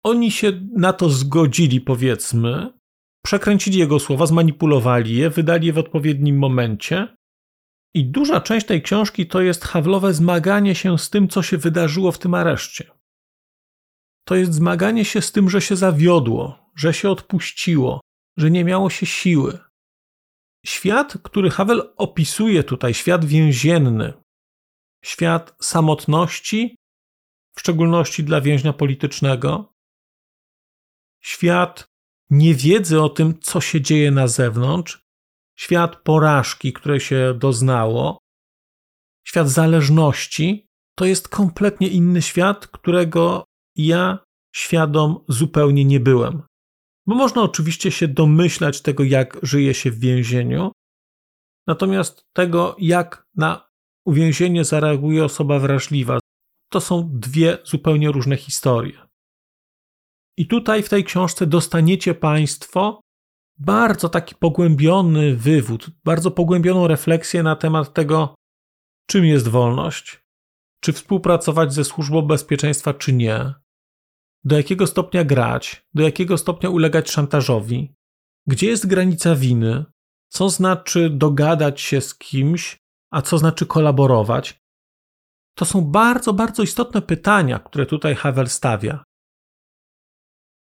Oni 0.04 0.32
się 0.32 0.52
na 0.76 0.94
to 0.94 1.10
zgodzili, 1.10 1.82
powiedzmy, 1.82 2.74
przekręcili 3.26 3.78
jego 3.78 4.00
słowa, 4.00 4.26
zmanipulowali 4.26 5.16
je, 5.16 5.30
wydali 5.30 5.68
je 5.68 5.74
w 5.74 5.78
odpowiednim 5.78 6.38
momencie. 6.38 7.08
I 7.94 8.06
duża 8.06 8.42
część 8.42 8.66
tej 8.66 8.82
książki 8.82 9.28
to 9.28 9.42
jest 9.42 9.66
Hawlowe 9.66 10.14
zmaganie 10.14 10.76
się 10.76 10.98
z 10.98 11.10
tym, 11.10 11.28
co 11.28 11.42
się 11.42 11.58
wydarzyło 11.58 12.12
w 12.12 12.20
tym 12.20 12.34
areszcie. 12.34 12.99
To 14.30 14.36
jest 14.36 14.54
zmaganie 14.54 15.06
się 15.06 15.22
z 15.22 15.32
tym, 15.32 15.50
że 15.50 15.62
się 15.62 15.76
zawiodło, 15.76 16.72
że 16.76 16.94
się 16.94 17.10
odpuściło, 17.10 18.02
że 18.38 18.52
nie 18.52 18.66
miało 18.66 18.90
się 18.90 19.06
siły. 19.06 19.60
Świat, 20.66 21.18
który 21.24 21.50
Havel 21.50 21.94
opisuje 21.98 22.64
tutaj, 22.64 22.94
świat 22.94 23.26
więzienny, 23.26 24.14
świat 25.06 25.56
samotności, 25.62 26.76
w 27.56 27.60
szczególności 27.60 28.24
dla 28.24 28.42
więźnia 28.42 28.74
politycznego, 28.74 29.74
świat 31.24 31.86
niewiedzy 32.30 33.02
o 33.02 33.10
tym, 33.10 33.40
co 33.40 33.62
się 33.62 33.82
dzieje 33.82 34.12
na 34.12 34.28
zewnątrz, 34.28 35.02
świat 35.58 35.96
porażki, 35.96 36.74
której 36.74 37.00
się 37.00 37.34
doznało, 37.38 38.18
świat 39.28 39.50
zależności, 39.50 40.68
to 40.96 41.06
jest 41.06 41.28
kompletnie 41.28 41.88
inny 41.88 42.22
świat, 42.22 42.68
którego 42.68 43.49
ja 43.86 44.20
świadom 44.56 45.20
zupełnie 45.28 45.86
nie 45.86 46.00
byłem. 46.00 46.42
Bo 47.08 47.16
można 47.16 47.42
oczywiście 47.42 47.92
się 47.92 48.08
domyślać 48.08 48.82
tego, 48.82 49.04
jak 49.04 49.40
żyje 49.44 49.74
się 49.74 49.92
w 49.92 50.00
więzieniu, 50.00 50.72
natomiast 51.68 52.26
tego, 52.34 52.76
jak 52.80 53.28
na 53.36 53.70
uwięzienie 54.06 54.66
zareaguje 54.66 55.26
osoba 55.26 55.60
wrażliwa, 55.60 56.20
to 56.72 56.82
są 56.82 57.10
dwie 57.14 57.58
zupełnie 57.64 58.12
różne 58.12 58.38
historie. 58.38 59.08
I 60.38 60.48
tutaj 60.48 60.84
w 60.84 60.90
tej 60.90 61.04
książce 61.04 61.48
dostaniecie 61.48 62.16
Państwo 62.16 63.02
bardzo 63.58 64.10
taki 64.10 64.36
pogłębiony 64.36 65.36
wywód, 65.36 65.90
bardzo 66.04 66.32
pogłębioną 66.32 66.88
refleksję 66.88 67.44
na 67.44 67.56
temat 67.56 67.94
tego, 67.94 68.36
czym 69.10 69.26
jest 69.26 69.48
wolność, 69.48 70.20
czy 70.84 70.94
współpracować 70.94 71.74
ze 71.74 71.84
służbą 71.84 72.22
bezpieczeństwa, 72.22 72.94
czy 72.94 73.14
nie, 73.14 73.54
do 74.44 74.58
jakiego 74.58 74.88
stopnia 74.88 75.24
grać, 75.24 75.86
do 75.94 76.04
jakiego 76.04 76.38
stopnia 76.38 76.70
ulegać 76.70 77.12
szantażowi, 77.12 77.96
gdzie 78.48 78.68
jest 78.68 78.88
granica 78.88 79.36
winy, 79.36 79.86
co 80.30 80.50
znaczy 80.50 81.10
dogadać 81.10 81.82
się 81.82 82.02
z 82.02 82.16
kimś, 82.16 82.78
a 83.12 83.22
co 83.22 83.38
znaczy 83.38 83.66
kolaborować. 83.66 84.60
To 85.58 85.66
są 85.66 85.82
bardzo, 85.82 86.34
bardzo 86.34 86.64
istotne 86.64 87.02
pytania, 87.02 87.60
które 87.60 87.86
tutaj 87.86 88.16
Havel 88.16 88.50
stawia. 88.50 89.04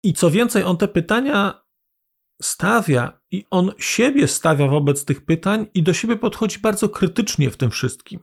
I 0.03 0.13
co 0.13 0.31
więcej, 0.31 0.63
on 0.63 0.77
te 0.77 0.87
pytania 0.87 1.63
stawia 2.41 3.21
i 3.31 3.45
on 3.49 3.71
siebie 3.77 4.27
stawia 4.27 4.67
wobec 4.67 5.05
tych 5.05 5.25
pytań 5.25 5.67
i 5.73 5.83
do 5.83 5.93
siebie 5.93 6.15
podchodzi 6.15 6.59
bardzo 6.59 6.89
krytycznie 6.89 7.49
w 7.49 7.57
tym 7.57 7.71
wszystkim. 7.71 8.19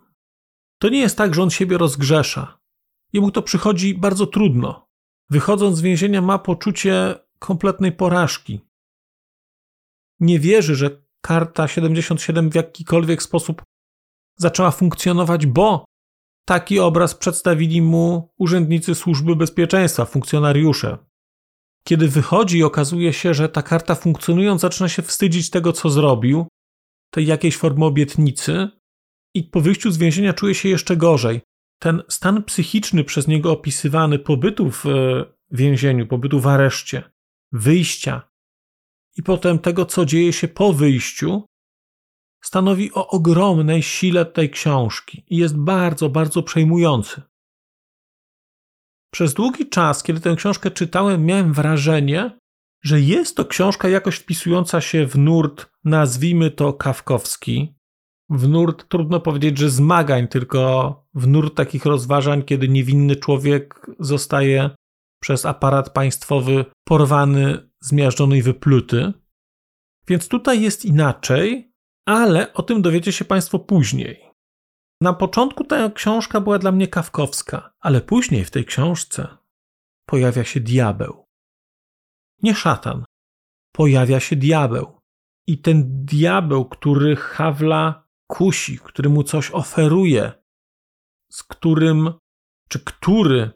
To 0.78 0.88
nie 0.88 0.98
jest 0.98 1.16
tak, 1.18 1.34
że 1.34 1.42
on 1.42 1.50
siebie 1.50 1.78
rozgrzesza. 1.78 2.60
Jemu 3.12 3.30
to 3.30 3.42
przychodzi 3.42 3.94
bardzo 3.94 4.26
trudno 4.26 4.89
wychodząc 5.30 5.76
z 5.76 5.80
więzienia, 5.80 6.22
ma 6.22 6.38
poczucie 6.38 7.14
kompletnej 7.38 7.92
porażki. 7.92 8.60
Nie 10.20 10.38
wierzy, 10.40 10.76
że 10.76 11.02
karta 11.20 11.68
77 11.68 12.50
w 12.50 12.54
jakikolwiek 12.54 13.22
sposób 13.22 13.62
zaczęła 14.36 14.70
funkcjonować, 14.70 15.46
bo 15.46 15.84
taki 16.44 16.78
obraz 16.78 17.14
przedstawili 17.14 17.82
mu 17.82 18.34
urzędnicy 18.38 18.94
służby 18.94 19.36
bezpieczeństwa, 19.36 20.04
funkcjonariusze. 20.04 20.98
Kiedy 21.84 22.08
wychodzi 22.08 22.62
okazuje 22.62 23.12
się, 23.12 23.34
że 23.34 23.48
ta 23.48 23.62
karta 23.62 23.94
funkcjonując 23.94 24.60
zaczyna 24.60 24.88
się 24.88 25.02
wstydzić 25.02 25.50
tego, 25.50 25.72
co 25.72 25.90
zrobił, 25.90 26.46
tej 27.10 27.26
jakiejś 27.26 27.56
formy 27.56 27.84
obietnicy, 27.84 28.68
i 29.34 29.44
po 29.44 29.60
wyjściu 29.60 29.90
z 29.90 29.98
więzienia 29.98 30.32
czuje 30.32 30.54
się 30.54 30.68
jeszcze 30.68 30.96
gorzej 30.96 31.40
ten 31.82 32.02
stan 32.08 32.42
psychiczny 32.42 33.04
przez 33.04 33.28
niego 33.28 33.52
opisywany 33.52 34.18
pobytu 34.18 34.70
w 34.70 34.86
e, 34.86 35.24
więzieniu, 35.50 36.06
pobytu 36.06 36.40
w 36.40 36.46
areszcie, 36.46 37.02
wyjścia 37.52 38.30
i 39.16 39.22
potem 39.22 39.58
tego, 39.58 39.86
co 39.86 40.04
dzieje 40.04 40.32
się 40.32 40.48
po 40.48 40.72
wyjściu, 40.72 41.44
stanowi 42.44 42.92
o 42.92 43.08
ogromnej 43.08 43.82
sile 43.82 44.26
tej 44.26 44.50
książki 44.50 45.24
i 45.30 45.36
jest 45.36 45.56
bardzo, 45.56 46.08
bardzo 46.08 46.42
przejmujący. 46.42 47.22
Przez 49.12 49.34
długi 49.34 49.68
czas, 49.68 50.02
kiedy 50.02 50.20
tę 50.20 50.36
książkę 50.36 50.70
czytałem, 50.70 51.24
miałem 51.24 51.52
wrażenie, 51.52 52.38
że 52.82 53.00
jest 53.00 53.36
to 53.36 53.44
książka 53.44 53.88
jakoś 53.88 54.16
wpisująca 54.16 54.80
się 54.80 55.06
w 55.06 55.18
nurt, 55.18 55.70
nazwijmy 55.84 56.50
to 56.50 56.72
kawkowski, 56.72 57.74
w 58.30 58.48
nurt, 58.48 58.88
trudno 58.88 59.20
powiedzieć, 59.20 59.58
że 59.58 59.70
zmagań, 59.70 60.28
tylko 60.28 60.94
w 61.14 61.26
nurt 61.26 61.54
takich 61.54 61.84
rozważań, 61.84 62.42
kiedy 62.42 62.68
niewinny 62.68 63.16
człowiek 63.16 63.86
zostaje 63.98 64.70
przez 65.20 65.46
aparat 65.46 65.92
państwowy 65.92 66.64
porwany, 66.84 67.70
zmiażdżony 67.80 68.38
i 68.38 68.42
wypluty. 68.42 69.12
Więc 70.08 70.28
tutaj 70.28 70.62
jest 70.62 70.84
inaczej, 70.84 71.72
ale 72.06 72.52
o 72.52 72.62
tym 72.62 72.82
dowiecie 72.82 73.12
się 73.12 73.24
Państwo 73.24 73.58
później. 73.58 74.30
Na 75.02 75.12
początku 75.12 75.64
ta 75.64 75.90
książka 75.90 76.40
była 76.40 76.58
dla 76.58 76.72
mnie 76.72 76.88
kawkowska, 76.88 77.72
ale 77.80 78.00
później 78.00 78.44
w 78.44 78.50
tej 78.50 78.64
książce 78.64 79.28
pojawia 80.06 80.44
się 80.44 80.60
diabeł. 80.60 81.26
Nie 82.42 82.54
szatan. 82.54 83.04
Pojawia 83.72 84.20
się 84.20 84.36
diabeł. 84.36 85.00
I 85.46 85.58
ten 85.58 86.04
diabeł, 86.04 86.64
który 86.64 87.16
Hawla 87.16 88.09
kusi, 88.30 88.78
który 88.78 89.08
mu 89.08 89.22
coś 89.22 89.50
oferuje, 89.50 90.32
z 91.30 91.42
którym, 91.42 92.12
czy 92.68 92.80
który 92.84 93.50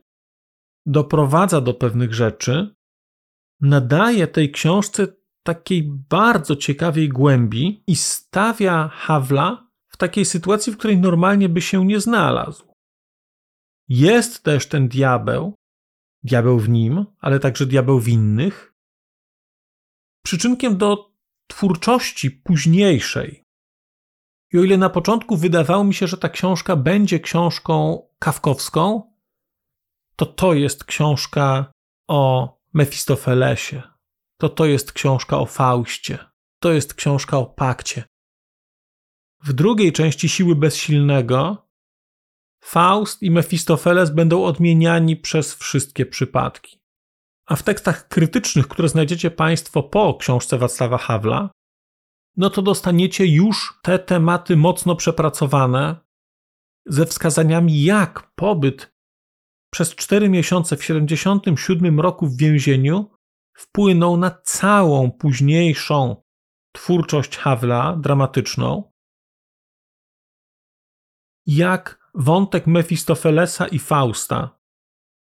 doprowadza 0.87 1.61
do 1.61 1.75
pewnych 1.75 2.15
rzeczy, 2.15 2.75
nadaje 3.61 4.27
tej 4.27 4.53
książce 4.53 5.07
takiej 5.43 5.83
bardzo 6.11 6.57
ciekawej 6.57 7.09
głębi 7.09 7.85
i 7.87 7.97
stawia 7.97 8.89
Hawla 8.89 9.71
w 9.89 9.97
takiej 9.97 10.25
sytuacji, 10.25 10.73
w 10.73 10.77
której 10.77 10.99
normalnie 10.99 11.49
by 11.49 11.61
się 11.61 11.87
nie 11.87 12.01
znalazł. 12.01 12.75
Jest 13.89 14.43
też 14.43 14.69
ten 14.69 14.89
diabeł, 14.89 15.55
diabeł 16.23 16.59
w 16.59 16.69
nim, 16.69 17.07
ale 17.19 17.41
także 17.41 17.67
diabeł 17.67 18.01
w 18.01 18.09
innych. 18.09 18.75
Przyczynkiem 20.25 20.77
do 20.77 21.15
twórczości 21.49 22.31
późniejszej. 22.31 23.44
I 24.55 24.59
o 24.59 24.65
ile 24.65 24.77
na 24.77 24.91
początku 24.91 25.37
wydawało 25.37 25.85
mi 25.85 25.95
się, 25.95 26.07
że 26.07 26.17
ta 26.17 26.29
książka 26.29 26.77
będzie 26.77 27.21
książką 27.21 28.03
kawkowską, 28.19 29.13
to 30.17 30.27
to 30.27 30.55
jest 30.55 30.85
książka 30.85 31.73
o 32.09 32.55
Mefistofelesie, 32.75 33.83
to 34.39 34.49
to 34.49 34.67
jest 34.67 34.93
książka 34.93 35.39
o 35.39 35.47
Faustie, 35.47 36.19
to 36.59 36.73
jest 36.73 36.95
książka 36.95 37.39
o 37.39 37.47
Pakcie. 37.47 38.05
W 39.45 39.53
drugiej 39.53 39.93
części 39.93 40.29
Siły 40.29 40.57
Bezsilnego 40.57 41.69
Faust 42.63 43.23
i 43.23 43.31
Mefistofeles 43.31 44.11
będą 44.11 44.45
odmieniani 44.45 45.17
przez 45.17 45.55
wszystkie 45.55 46.07
przypadki. 46.07 46.81
A 47.47 47.57
w 47.57 47.63
tekstach 47.63 48.09
krytycznych, 48.09 48.69
które 48.69 48.89
znajdziecie 48.89 49.31
Państwo 49.31 49.83
po 49.83 50.15
książce 50.15 50.59
Wacława 50.59 50.99
Hawla, 50.99 51.51
no 52.37 52.51
to 52.51 52.63
dostaniecie 52.63 53.27
już 53.27 53.79
te 53.83 53.99
tematy 53.99 54.57
mocno 54.57 54.97
przepracowane, 54.97 55.97
ze 56.87 57.07
wskazaniami, 57.07 57.83
jak 57.83 58.33
pobyt 58.35 58.95
przez 59.71 59.95
cztery 59.95 60.29
miesiące 60.29 60.77
w 60.77 60.85
77 60.85 62.01
roku 62.01 62.27
w 62.27 62.37
więzieniu 62.37 63.11
wpłynął 63.57 64.17
na 64.17 64.31
całą 64.31 65.11
późniejszą 65.11 66.23
twórczość 66.73 67.37
Hawla 67.37 67.97
dramatyczną, 67.97 68.93
jak 71.47 72.11
wątek 72.15 72.67
Mefistofelesa 72.67 73.67
i 73.67 73.79
Fausta 73.79 74.59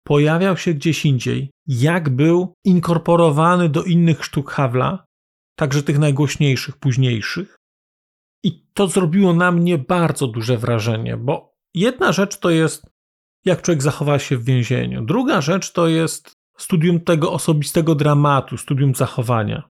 pojawiał 0.03 0.57
się 0.57 0.73
gdzieś 0.73 1.05
indziej, 1.05 1.51
jak 1.67 2.09
był 2.09 2.53
inkorporowany 2.63 3.69
do 3.69 3.83
innych 3.83 4.25
sztuk 4.25 4.51
Hawla, 4.51 5.05
także 5.55 5.83
tych 5.83 5.99
najgłośniejszych, 5.99 6.77
późniejszych. 6.77 7.57
I 8.43 8.67
to 8.73 8.87
zrobiło 8.87 9.33
na 9.33 9.51
mnie 9.51 9.77
bardzo 9.77 10.27
duże 10.27 10.57
wrażenie, 10.57 11.17
bo 11.17 11.55
jedna 11.73 12.11
rzecz 12.11 12.39
to 12.39 12.49
jest, 12.49 12.85
jak 13.45 13.61
człowiek 13.61 13.83
zachowa 13.83 14.19
się 14.19 14.37
w 14.37 14.45
więzieniu, 14.45 15.05
druga 15.05 15.41
rzecz 15.41 15.71
to 15.71 15.87
jest 15.87 16.33
studium 16.57 16.99
tego 16.99 17.31
osobistego 17.31 17.95
dramatu, 17.95 18.57
studium 18.57 18.95
zachowania. 18.95 19.69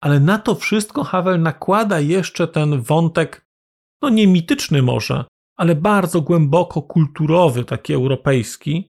Ale 0.00 0.20
na 0.20 0.38
to 0.38 0.54
wszystko 0.54 1.04
Havel 1.04 1.42
nakłada 1.42 2.00
jeszcze 2.00 2.48
ten 2.48 2.82
wątek, 2.82 3.46
no 4.02 4.08
nie 4.08 4.26
mityczny 4.26 4.82
może, 4.82 5.24
ale 5.56 5.74
bardzo 5.74 6.20
głęboko 6.20 6.82
kulturowy, 6.82 7.64
taki 7.64 7.94
europejski, 7.94 8.88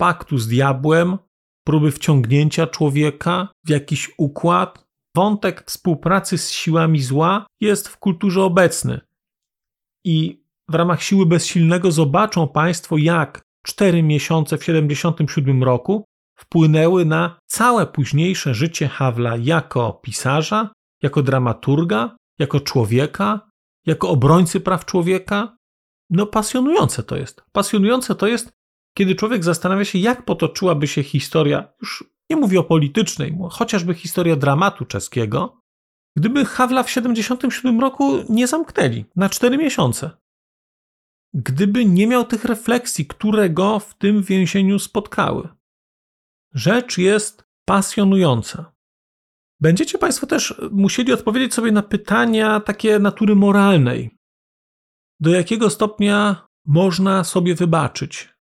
paktu 0.00 0.38
z 0.38 0.48
diabłem, 0.48 1.18
próby 1.66 1.92
wciągnięcia 1.92 2.66
człowieka 2.66 3.48
w 3.66 3.70
jakiś 3.70 4.10
układ. 4.18 4.84
Wątek 5.16 5.64
współpracy 5.66 6.38
z 6.38 6.50
siłami 6.50 7.02
zła 7.02 7.46
jest 7.60 7.88
w 7.88 7.98
kulturze 7.98 8.42
obecny. 8.42 9.00
I 10.04 10.42
w 10.68 10.74
ramach 10.74 11.02
siły 11.02 11.26
bezsilnego 11.26 11.92
zobaczą 11.92 12.48
Państwo, 12.48 12.96
jak 12.98 13.42
cztery 13.62 14.02
miesiące 14.02 14.58
w 14.58 14.64
77 14.64 15.62
roku 15.62 16.04
wpłynęły 16.38 17.04
na 17.04 17.38
całe 17.46 17.86
późniejsze 17.86 18.54
życie 18.54 18.88
Hawla 18.88 19.36
jako 19.36 19.92
pisarza, 19.92 20.72
jako 21.02 21.22
dramaturga, 21.22 22.16
jako 22.38 22.60
człowieka, 22.60 23.50
jako 23.86 24.08
obrońcy 24.08 24.60
praw 24.60 24.84
człowieka. 24.84 25.56
No, 26.10 26.26
pasjonujące 26.26 27.02
to 27.02 27.16
jest. 27.16 27.42
Pasjonujące 27.52 28.14
to 28.14 28.26
jest, 28.26 28.50
kiedy 28.96 29.14
człowiek 29.14 29.44
zastanawia 29.44 29.84
się, 29.84 29.98
jak 29.98 30.24
potoczyłaby 30.24 30.86
się 30.86 31.02
historia, 31.02 31.72
już 31.80 32.11
nie 32.30 32.36
mówię 32.36 32.60
o 32.60 32.64
politycznej, 32.64 33.38
chociażby 33.50 33.94
historia 33.94 34.36
dramatu 34.36 34.84
czeskiego, 34.84 35.60
gdyby 36.16 36.44
Hawla 36.44 36.82
w 36.82 36.90
77 36.90 37.80
roku 37.80 38.24
nie 38.28 38.46
zamknęli 38.46 39.04
na 39.16 39.28
4 39.28 39.58
miesiące. 39.58 40.10
Gdyby 41.34 41.84
nie 41.84 42.06
miał 42.06 42.24
tych 42.24 42.44
refleksji, 42.44 43.06
które 43.06 43.50
go 43.50 43.78
w 43.78 43.94
tym 43.94 44.22
więzieniu 44.22 44.78
spotkały. 44.78 45.48
Rzecz 46.54 46.98
jest 46.98 47.44
pasjonująca. 47.64 48.72
Będziecie 49.60 49.98
Państwo 49.98 50.26
też 50.26 50.60
musieli 50.70 51.12
odpowiedzieć 51.12 51.54
sobie 51.54 51.72
na 51.72 51.82
pytania 51.82 52.60
takie 52.60 52.98
natury 52.98 53.36
moralnej. 53.36 54.16
Do 55.20 55.30
jakiego 55.30 55.70
stopnia 55.70 56.46
można 56.66 57.24
sobie 57.24 57.54
wybaczyć? 57.54 58.34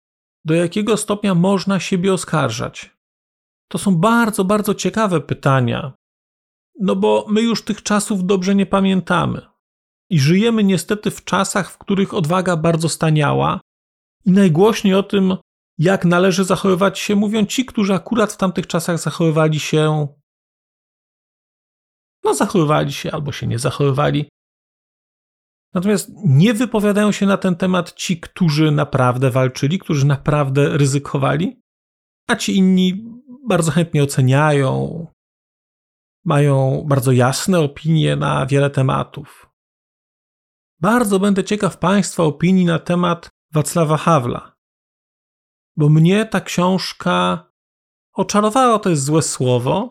Do 0.45 0.55
jakiego 0.55 0.97
stopnia 0.97 1.35
można 1.35 1.81
siebie 1.81 2.13
oskarżać? 2.13 3.00
To 3.71 3.79
są 3.79 3.97
bardzo, 3.97 4.45
bardzo 4.45 4.75
ciekawe 4.75 5.21
pytania, 5.21 5.93
no 6.81 6.97
bo 6.97 7.27
my 7.29 7.43
już 7.43 7.65
tych 7.65 7.83
czasów 7.83 8.27
dobrze 8.27 8.55
nie 8.55 8.67
pamiętamy. 8.67 9.47
I 10.11 10.21
żyjemy 10.21 10.65
niestety 10.65 11.11
w 11.11 11.25
czasach, 11.25 11.71
w 11.71 11.79
których 11.79 12.15
odwaga 12.15 12.57
bardzo 12.57 12.89
staniała, 12.89 13.61
i 14.25 14.31
najgłośniej 14.31 14.95
o 14.95 15.03
tym 15.03 15.37
jak 15.79 16.05
należy 16.05 16.45
zachowywać 16.45 16.99
się, 16.99 17.17
mówią 17.17 17.47
ci, 17.47 17.65
którzy 17.65 17.95
akurat 17.95 18.33
w 18.33 18.37
tamtych 18.37 18.67
czasach 18.67 18.99
zachowywali 18.99 19.61
się. 19.61 20.09
No, 22.25 22.35
zachowywali 22.35 22.93
się 22.93 23.11
albo 23.13 23.33
się 23.33 23.47
nie 23.47 23.59
zachowywali. 23.59 24.29
Natomiast 25.75 26.11
nie 26.25 26.55
wypowiadają 26.55 27.13
się 27.13 27.27
na 27.27 27.37
ten 27.37 27.57
temat 27.57 27.93
ci, 27.93 28.21
którzy 28.21 28.71
naprawdę 28.71 29.31
walczyli, 29.31 29.79
którzy 29.79 30.07
naprawdę 30.07 30.79
ryzykowali, 30.79 31.61
a 32.27 32.37
ci 32.37 32.57
inni 32.57 33.20
bardzo 33.49 33.71
chętnie 33.71 34.03
oceniają, 34.03 35.07
mają 36.25 36.85
bardzo 36.87 37.13
jasne 37.13 37.61
opinie 37.61 38.17
na 38.17 38.47
wiele 38.47 38.71
tematów. 38.71 39.51
Bardzo 40.81 41.19
będę 41.19 41.45
ciekaw 41.45 41.79
Państwa 41.79 42.23
opinii 42.23 42.65
na 42.65 42.79
temat 42.79 43.29
Wacława 43.53 43.97
Hawla 43.97 44.51
bo 45.81 45.89
mnie 45.89 46.27
ta 46.27 46.41
książka 46.41 47.45
oczarowała 48.15 48.79
to 48.79 48.91
jest 48.91 49.05
złe 49.05 49.23
słowo, 49.23 49.91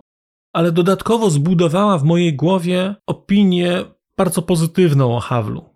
ale 0.54 0.72
dodatkowo 0.72 1.30
zbudowała 1.30 1.98
w 1.98 2.04
mojej 2.04 2.36
głowie 2.36 2.96
opinię 3.08 3.86
bardzo 4.18 4.42
pozytywną 4.42 5.16
o 5.16 5.20
Hawlu. 5.20 5.76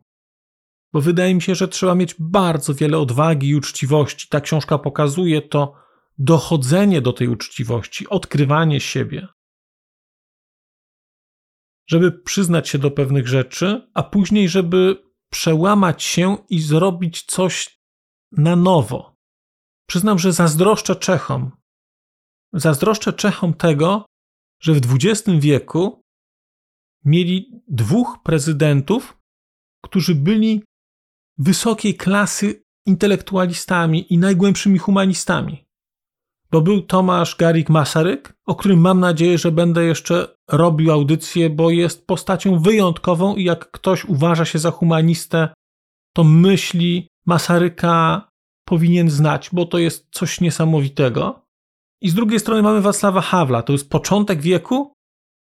Bo 0.93 1.01
wydaje 1.01 1.35
mi 1.35 1.41
się, 1.41 1.55
że 1.55 1.67
trzeba 1.67 1.95
mieć 1.95 2.15
bardzo 2.19 2.73
wiele 2.73 2.99
odwagi 2.99 3.49
i 3.49 3.55
uczciwości. 3.55 4.27
Ta 4.29 4.41
książka 4.41 4.77
pokazuje 4.77 5.41
to 5.41 5.75
dochodzenie 6.17 7.01
do 7.01 7.13
tej 7.13 7.27
uczciwości, 7.27 8.09
odkrywanie 8.09 8.79
siebie. 8.79 9.27
Żeby 11.89 12.11
przyznać 12.11 12.69
się 12.69 12.77
do 12.77 12.91
pewnych 12.91 13.27
rzeczy, 13.27 13.91
a 13.93 14.03
później, 14.03 14.49
żeby 14.49 15.03
przełamać 15.31 16.03
się 16.03 16.37
i 16.49 16.61
zrobić 16.61 17.23
coś 17.23 17.79
na 18.31 18.55
nowo 18.55 19.13
Przyznam, 19.93 20.19
że 20.19 20.33
zazdroszczę 20.33 20.95
Czechom. 20.95 21.51
Zazdroszczę 22.53 23.13
Czechom 23.13 23.53
tego, 23.53 24.05
że 24.61 24.73
w 24.73 24.81
XX 24.95 25.29
wieku 25.39 26.01
mieli 27.05 27.61
dwóch 27.67 28.19
prezydentów, 28.23 29.17
którzy 29.83 30.15
byli 30.15 30.63
wysokiej 31.37 31.95
klasy 31.95 32.63
intelektualistami 32.85 34.13
i 34.13 34.17
najgłębszymi 34.17 34.79
humanistami. 34.79 35.62
Bo 36.53 36.61
był 36.61 36.81
Tomasz 36.81 37.35
Garik 37.35 37.69
Masaryk, 37.69 38.33
o 38.45 38.55
którym 38.55 38.79
mam 38.79 38.99
nadzieję, 38.99 39.37
że 39.37 39.51
będę 39.51 39.83
jeszcze 39.83 40.27
robił 40.51 40.91
audycję, 40.91 41.49
bo 41.49 41.69
jest 41.69 42.07
postacią 42.07 42.59
wyjątkową 42.59 43.35
i 43.35 43.43
jak 43.43 43.71
ktoś 43.71 44.05
uważa 44.05 44.45
się 44.45 44.59
za 44.59 44.71
humanistę, 44.71 45.53
to 46.15 46.23
myśli 46.23 47.07
Masaryka 47.25 48.27
powinien 48.65 49.09
znać, 49.09 49.49
bo 49.53 49.65
to 49.65 49.77
jest 49.77 50.07
coś 50.11 50.41
niesamowitego. 50.41 51.45
I 52.01 52.09
z 52.09 52.13
drugiej 52.13 52.39
strony 52.39 52.61
mamy 52.61 52.81
Wacława 52.81 53.21
Hawla, 53.21 53.63
to 53.63 53.73
jest 53.73 53.89
początek 53.89 54.41
wieku 54.41 54.93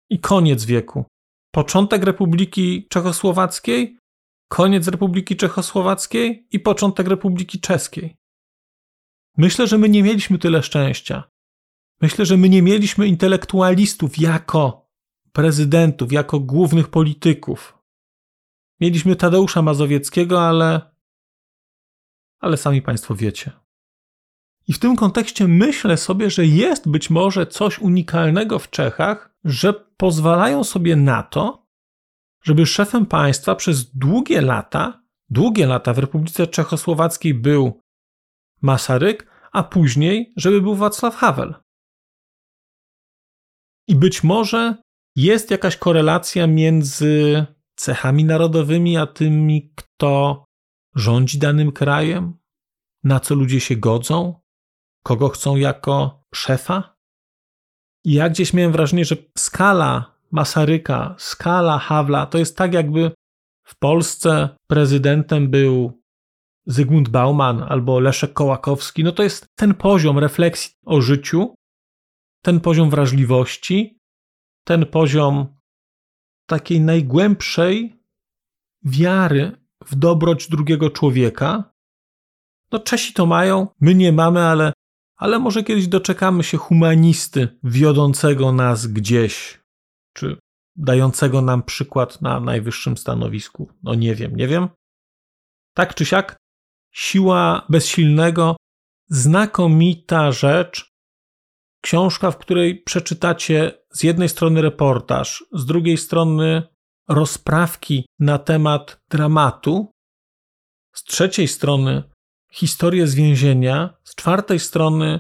i 0.10 0.20
koniec 0.20 0.66
wieku. 0.66 1.06
Początek 1.52 2.04
Republiki 2.04 2.88
Czechosłowackiej, 2.90 3.98
koniec 4.50 4.88
Republiki 4.88 5.36
Czechosłowackiej 5.36 6.48
i 6.52 6.60
początek 6.60 7.08
Republiki 7.08 7.60
Czeskiej. 7.60 8.16
Myślę, 9.38 9.68
że 9.68 9.78
my 9.78 9.90
nie 9.90 10.04
mieliśmy 10.04 10.38
tyle 10.38 10.64
szczęścia. 10.64 11.24
Myślę, 12.02 12.26
że 12.26 12.38
my 12.38 12.50
nie 12.50 12.62
mieliśmy 12.62 13.08
intelektualistów 13.08 14.18
jako 14.18 14.90
prezydentów, 15.32 16.12
jako 16.12 16.40
głównych 16.40 16.88
polityków. 16.88 17.78
Mieliśmy 18.80 19.16
Tadeusza 19.16 19.62
Mazowieckiego, 19.62 20.48
ale 20.48 20.98
ale 22.40 22.58
sami 22.58 22.82
Państwo 22.82 23.16
wiecie. 23.16 23.52
I 24.68 24.74
w 24.74 24.80
tym 24.80 24.96
kontekście 24.96 25.48
myślę 25.48 25.98
sobie, 25.98 26.30
że 26.30 26.46
jest 26.46 26.90
być 26.90 27.10
może 27.10 27.48
coś 27.48 27.80
unikalnego 27.80 28.60
w 28.60 28.70
Czechach, 28.70 29.36
że 29.44 29.74
pozwalają 29.74 30.64
sobie 30.64 30.96
na 30.96 31.24
to, 31.24 31.68
żeby 32.44 32.66
szefem 32.66 33.06
państwa 33.06 33.56
przez 33.56 33.96
długie 33.96 34.42
lata, 34.42 35.04
długie 35.30 35.68
lata 35.68 35.94
w 35.94 36.00
Republice 36.00 36.48
Czechosłowackiej 36.48 37.34
był 37.34 37.82
Masaryk, 38.62 39.28
a 39.52 39.64
później, 39.64 40.34
żeby 40.36 40.62
był 40.62 40.76
Wacław 40.76 41.16
Havel. 41.16 41.56
I 43.88 43.96
być 43.96 44.24
może 44.24 44.76
jest 45.16 45.52
jakaś 45.52 45.78
korelacja 45.78 46.48
między 46.48 47.46
cechami 47.76 48.26
narodowymi 48.26 48.98
a 48.98 49.08
tymi, 49.08 49.74
kto 49.76 50.46
rządzi 50.96 51.40
danym 51.40 51.72
krajem, 51.72 52.38
na 53.04 53.20
co 53.20 53.36
ludzie 53.36 53.60
się 53.60 53.76
godzą, 53.76 54.42
kogo 55.04 55.30
chcą 55.30 55.56
jako 55.56 56.24
szefa. 56.36 56.96
I 58.06 58.14
ja 58.14 58.30
gdzieś 58.30 58.54
miałem 58.54 58.72
wrażenie, 58.72 59.06
że 59.06 59.16
skala 59.38 60.18
Masaryka, 60.32 61.16
skala 61.18 61.80
Hawla 61.80 62.26
to 62.26 62.38
jest 62.38 62.58
tak, 62.58 62.74
jakby 62.74 63.12
w 63.68 63.76
Polsce 63.80 64.50
prezydentem 64.68 65.50
był 65.50 66.02
Zygmunt 66.68 67.10
Bauman 67.10 67.64
albo 67.64 68.00
Leszek 68.00 68.34
Kołakowski. 68.34 69.04
No 69.04 69.12
to 69.12 69.24
jest 69.24 69.48
ten 69.56 69.74
poziom 69.74 70.20
refleksji 70.20 70.76
o 70.86 71.02
życiu, 71.02 71.56
ten 72.42 72.60
poziom 72.60 72.90
wrażliwości, 72.90 74.00
ten 74.64 74.86
poziom 74.86 75.58
takiej 76.46 76.82
najgłębszej 76.82 78.00
wiary 78.84 79.52
w 79.86 79.96
dobroć 79.96 80.50
drugiego 80.50 80.90
człowieka. 80.90 81.74
No 82.72 82.80
Czesi 82.80 83.14
to 83.14 83.26
mają, 83.26 83.68
my 83.82 83.96
nie 83.96 84.12
mamy, 84.12 84.40
ale, 84.40 84.74
ale 85.18 85.40
może 85.40 85.64
kiedyś 85.64 85.88
doczekamy 85.88 86.44
się 86.44 86.58
humanisty 86.58 87.60
wiodącego 87.64 88.52
nas 88.52 88.88
gdzieś, 88.88 89.60
czy 90.14 90.38
dającego 90.76 91.42
nam 91.42 91.64
przykład 91.64 92.22
na 92.22 92.40
najwyższym 92.40 92.98
stanowisku. 92.98 93.70
No 93.84 93.96
nie 93.96 94.16
wiem, 94.16 94.36
nie 94.36 94.48
wiem. 94.48 94.68
Tak 95.74 95.96
czy 95.96 96.06
siak, 96.06 96.38
siła 96.98 97.66
bezsilnego, 97.70 98.56
znakomita 99.10 100.32
rzecz, 100.32 100.92
książka, 101.82 102.32
w 102.32 102.38
której 102.38 102.84
przeczytacie 102.84 103.72
z 103.92 104.04
jednej 104.04 104.30
strony 104.30 104.62
reportaż, 104.62 105.46
z 105.54 105.66
drugiej 105.66 105.98
strony 105.98 106.64
rozprawki 107.08 108.06
na 108.20 108.38
temat 108.38 109.00
dramatu, 109.10 109.92
z 110.94 111.04
trzeciej 111.04 111.48
strony 111.48 112.04
historię 112.52 113.08
z 113.08 113.16
więzienia, 113.16 113.98
z 114.04 114.16
czwartej 114.16 114.60
strony 114.60 115.20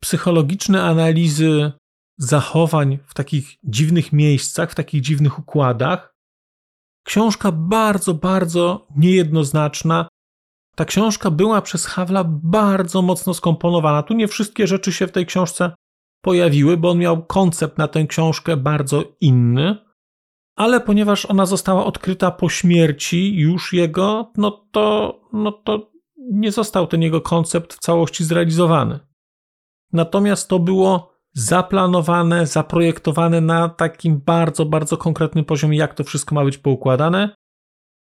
psychologiczne 0.00 0.82
analizy 0.82 1.72
zachowań 2.18 2.98
w 3.06 3.14
takich 3.14 3.56
dziwnych 3.64 4.12
miejscach, 4.12 4.70
w 4.70 4.74
takich 4.74 5.00
dziwnych 5.00 5.38
układach. 5.38 6.14
Książka 7.06 7.52
bardzo, 7.52 8.14
bardzo 8.14 8.86
niejednoznaczna, 8.96 10.08
ta 10.74 10.84
książka 10.84 11.30
była 11.30 11.62
przez 11.62 11.86
Hawla 11.86 12.24
bardzo 12.26 13.02
mocno 13.02 13.34
skomponowana. 13.34 14.02
Tu 14.02 14.14
nie 14.14 14.28
wszystkie 14.28 14.66
rzeczy 14.66 14.92
się 14.92 15.06
w 15.06 15.12
tej 15.12 15.26
książce 15.26 15.74
pojawiły, 16.24 16.76
bo 16.76 16.90
on 16.90 16.98
miał 16.98 17.24
koncept 17.24 17.78
na 17.78 17.88
tę 17.88 18.06
książkę 18.06 18.56
bardzo 18.56 19.04
inny, 19.20 19.76
ale 20.56 20.80
ponieważ 20.80 21.26
ona 21.26 21.46
została 21.46 21.84
odkryta 21.84 22.30
po 22.30 22.48
śmierci 22.48 23.36
już 23.36 23.72
jego, 23.72 24.32
no 24.36 24.50
to, 24.50 25.14
no 25.32 25.52
to 25.52 25.90
nie 26.32 26.52
został 26.52 26.86
ten 26.86 27.02
jego 27.02 27.20
koncept 27.20 27.74
w 27.74 27.78
całości 27.78 28.24
zrealizowany. 28.24 28.98
Natomiast 29.92 30.48
to 30.48 30.58
było 30.58 31.14
zaplanowane, 31.32 32.46
zaprojektowane 32.46 33.40
na 33.40 33.68
takim 33.68 34.20
bardzo, 34.20 34.64
bardzo 34.66 34.96
konkretnym 34.96 35.44
poziomie, 35.44 35.78
jak 35.78 35.94
to 35.94 36.04
wszystko 36.04 36.34
ma 36.34 36.44
być 36.44 36.58
poukładane. 36.58 37.34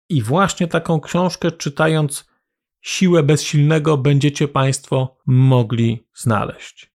I 0.08 0.22
właśnie 0.22 0.68
taką 0.68 1.00
książkę 1.00 1.52
czytając 1.52 2.31
siłę 2.82 3.22
bezsilnego 3.22 3.98
będziecie 3.98 4.48
Państwo 4.48 5.16
mogli 5.26 6.06
znaleźć. 6.14 6.92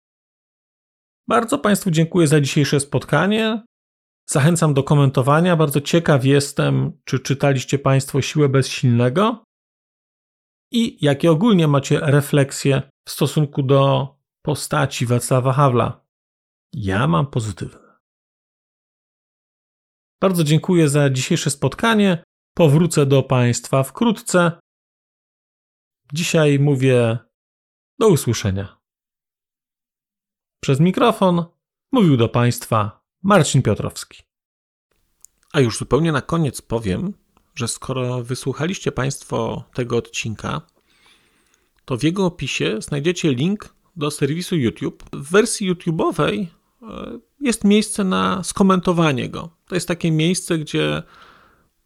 Bardzo 1.29 1.59
Państwu 1.59 1.91
dziękuję 1.91 2.27
za 2.27 2.41
dzisiejsze 2.41 2.81
spotkanie. 2.81 3.63
Zachęcam 4.29 4.75
do 4.75 4.83
komentowania. 4.83 5.57
Bardzo 5.57 5.81
ciekaw 5.81 6.25
jestem, 6.25 6.93
czy 7.05 7.21
czytaliście 7.21 7.79
Państwo 7.79 8.23
Siłę 8.23 8.49
Bezsilnego 8.49 9.45
i 10.73 11.05
jakie 11.05 11.31
ogólnie 11.31 11.69
macie 11.69 12.01
refleksje 12.01 12.83
w 13.09 13.11
stosunku 13.11 13.63
do 13.63 14.09
postaci 14.43 15.07
Wacława 15.07 15.53
Hawla. 15.53 16.05
Ja 16.73 17.07
mam 17.07 17.27
pozytywne. 17.27 17.99
Bardzo 20.21 20.45
dziękuję 20.45 20.89
za 20.89 21.11
dzisiejsze 21.11 21.51
spotkanie. 21.51 22.25
Powrócę 22.57 23.07
do 23.07 23.23
Państwa 23.23 23.83
wkrótce. 23.83 24.62
Dzisiaj 26.13 26.59
mówię 26.59 27.19
do 27.99 28.09
usłyszenia. 28.09 28.77
Przez 30.61 30.81
mikrofon 30.81 31.45
mówił 31.93 32.17
do 32.17 32.29
Państwa 32.29 33.05
Marcin 33.23 33.63
Piotrowski. 33.63 34.23
A 35.53 35.61
już 35.61 35.79
zupełnie 35.79 36.13
na 36.13 36.23
koniec 36.23 36.63
powiem, 36.63 37.15
że 37.55 37.69
skoro 37.69 38.23
wysłuchaliście 38.23 38.93
Państwo 38.93 39.65
tego 39.75 39.97
odcinka, 39.97 40.61
to 41.85 41.97
w 41.97 42.03
jego 42.03 42.27
opisie 42.27 42.77
znajdziecie 42.81 43.35
link 43.35 43.75
do 43.97 44.11
serwisu 44.11 44.57
YouTube. 44.57 45.05
W 45.13 45.31
wersji 45.31 45.75
YouTube'owej 45.75 46.47
e, 46.83 47.19
jest 47.41 47.65
miejsce 47.65 48.05
na 48.05 48.43
skomentowanie 48.43 49.29
go. 49.29 49.57
To 49.67 49.75
jest 49.75 49.89
takie 49.89 50.11
miejsce, 50.11 50.59
gdzie 50.59 51.03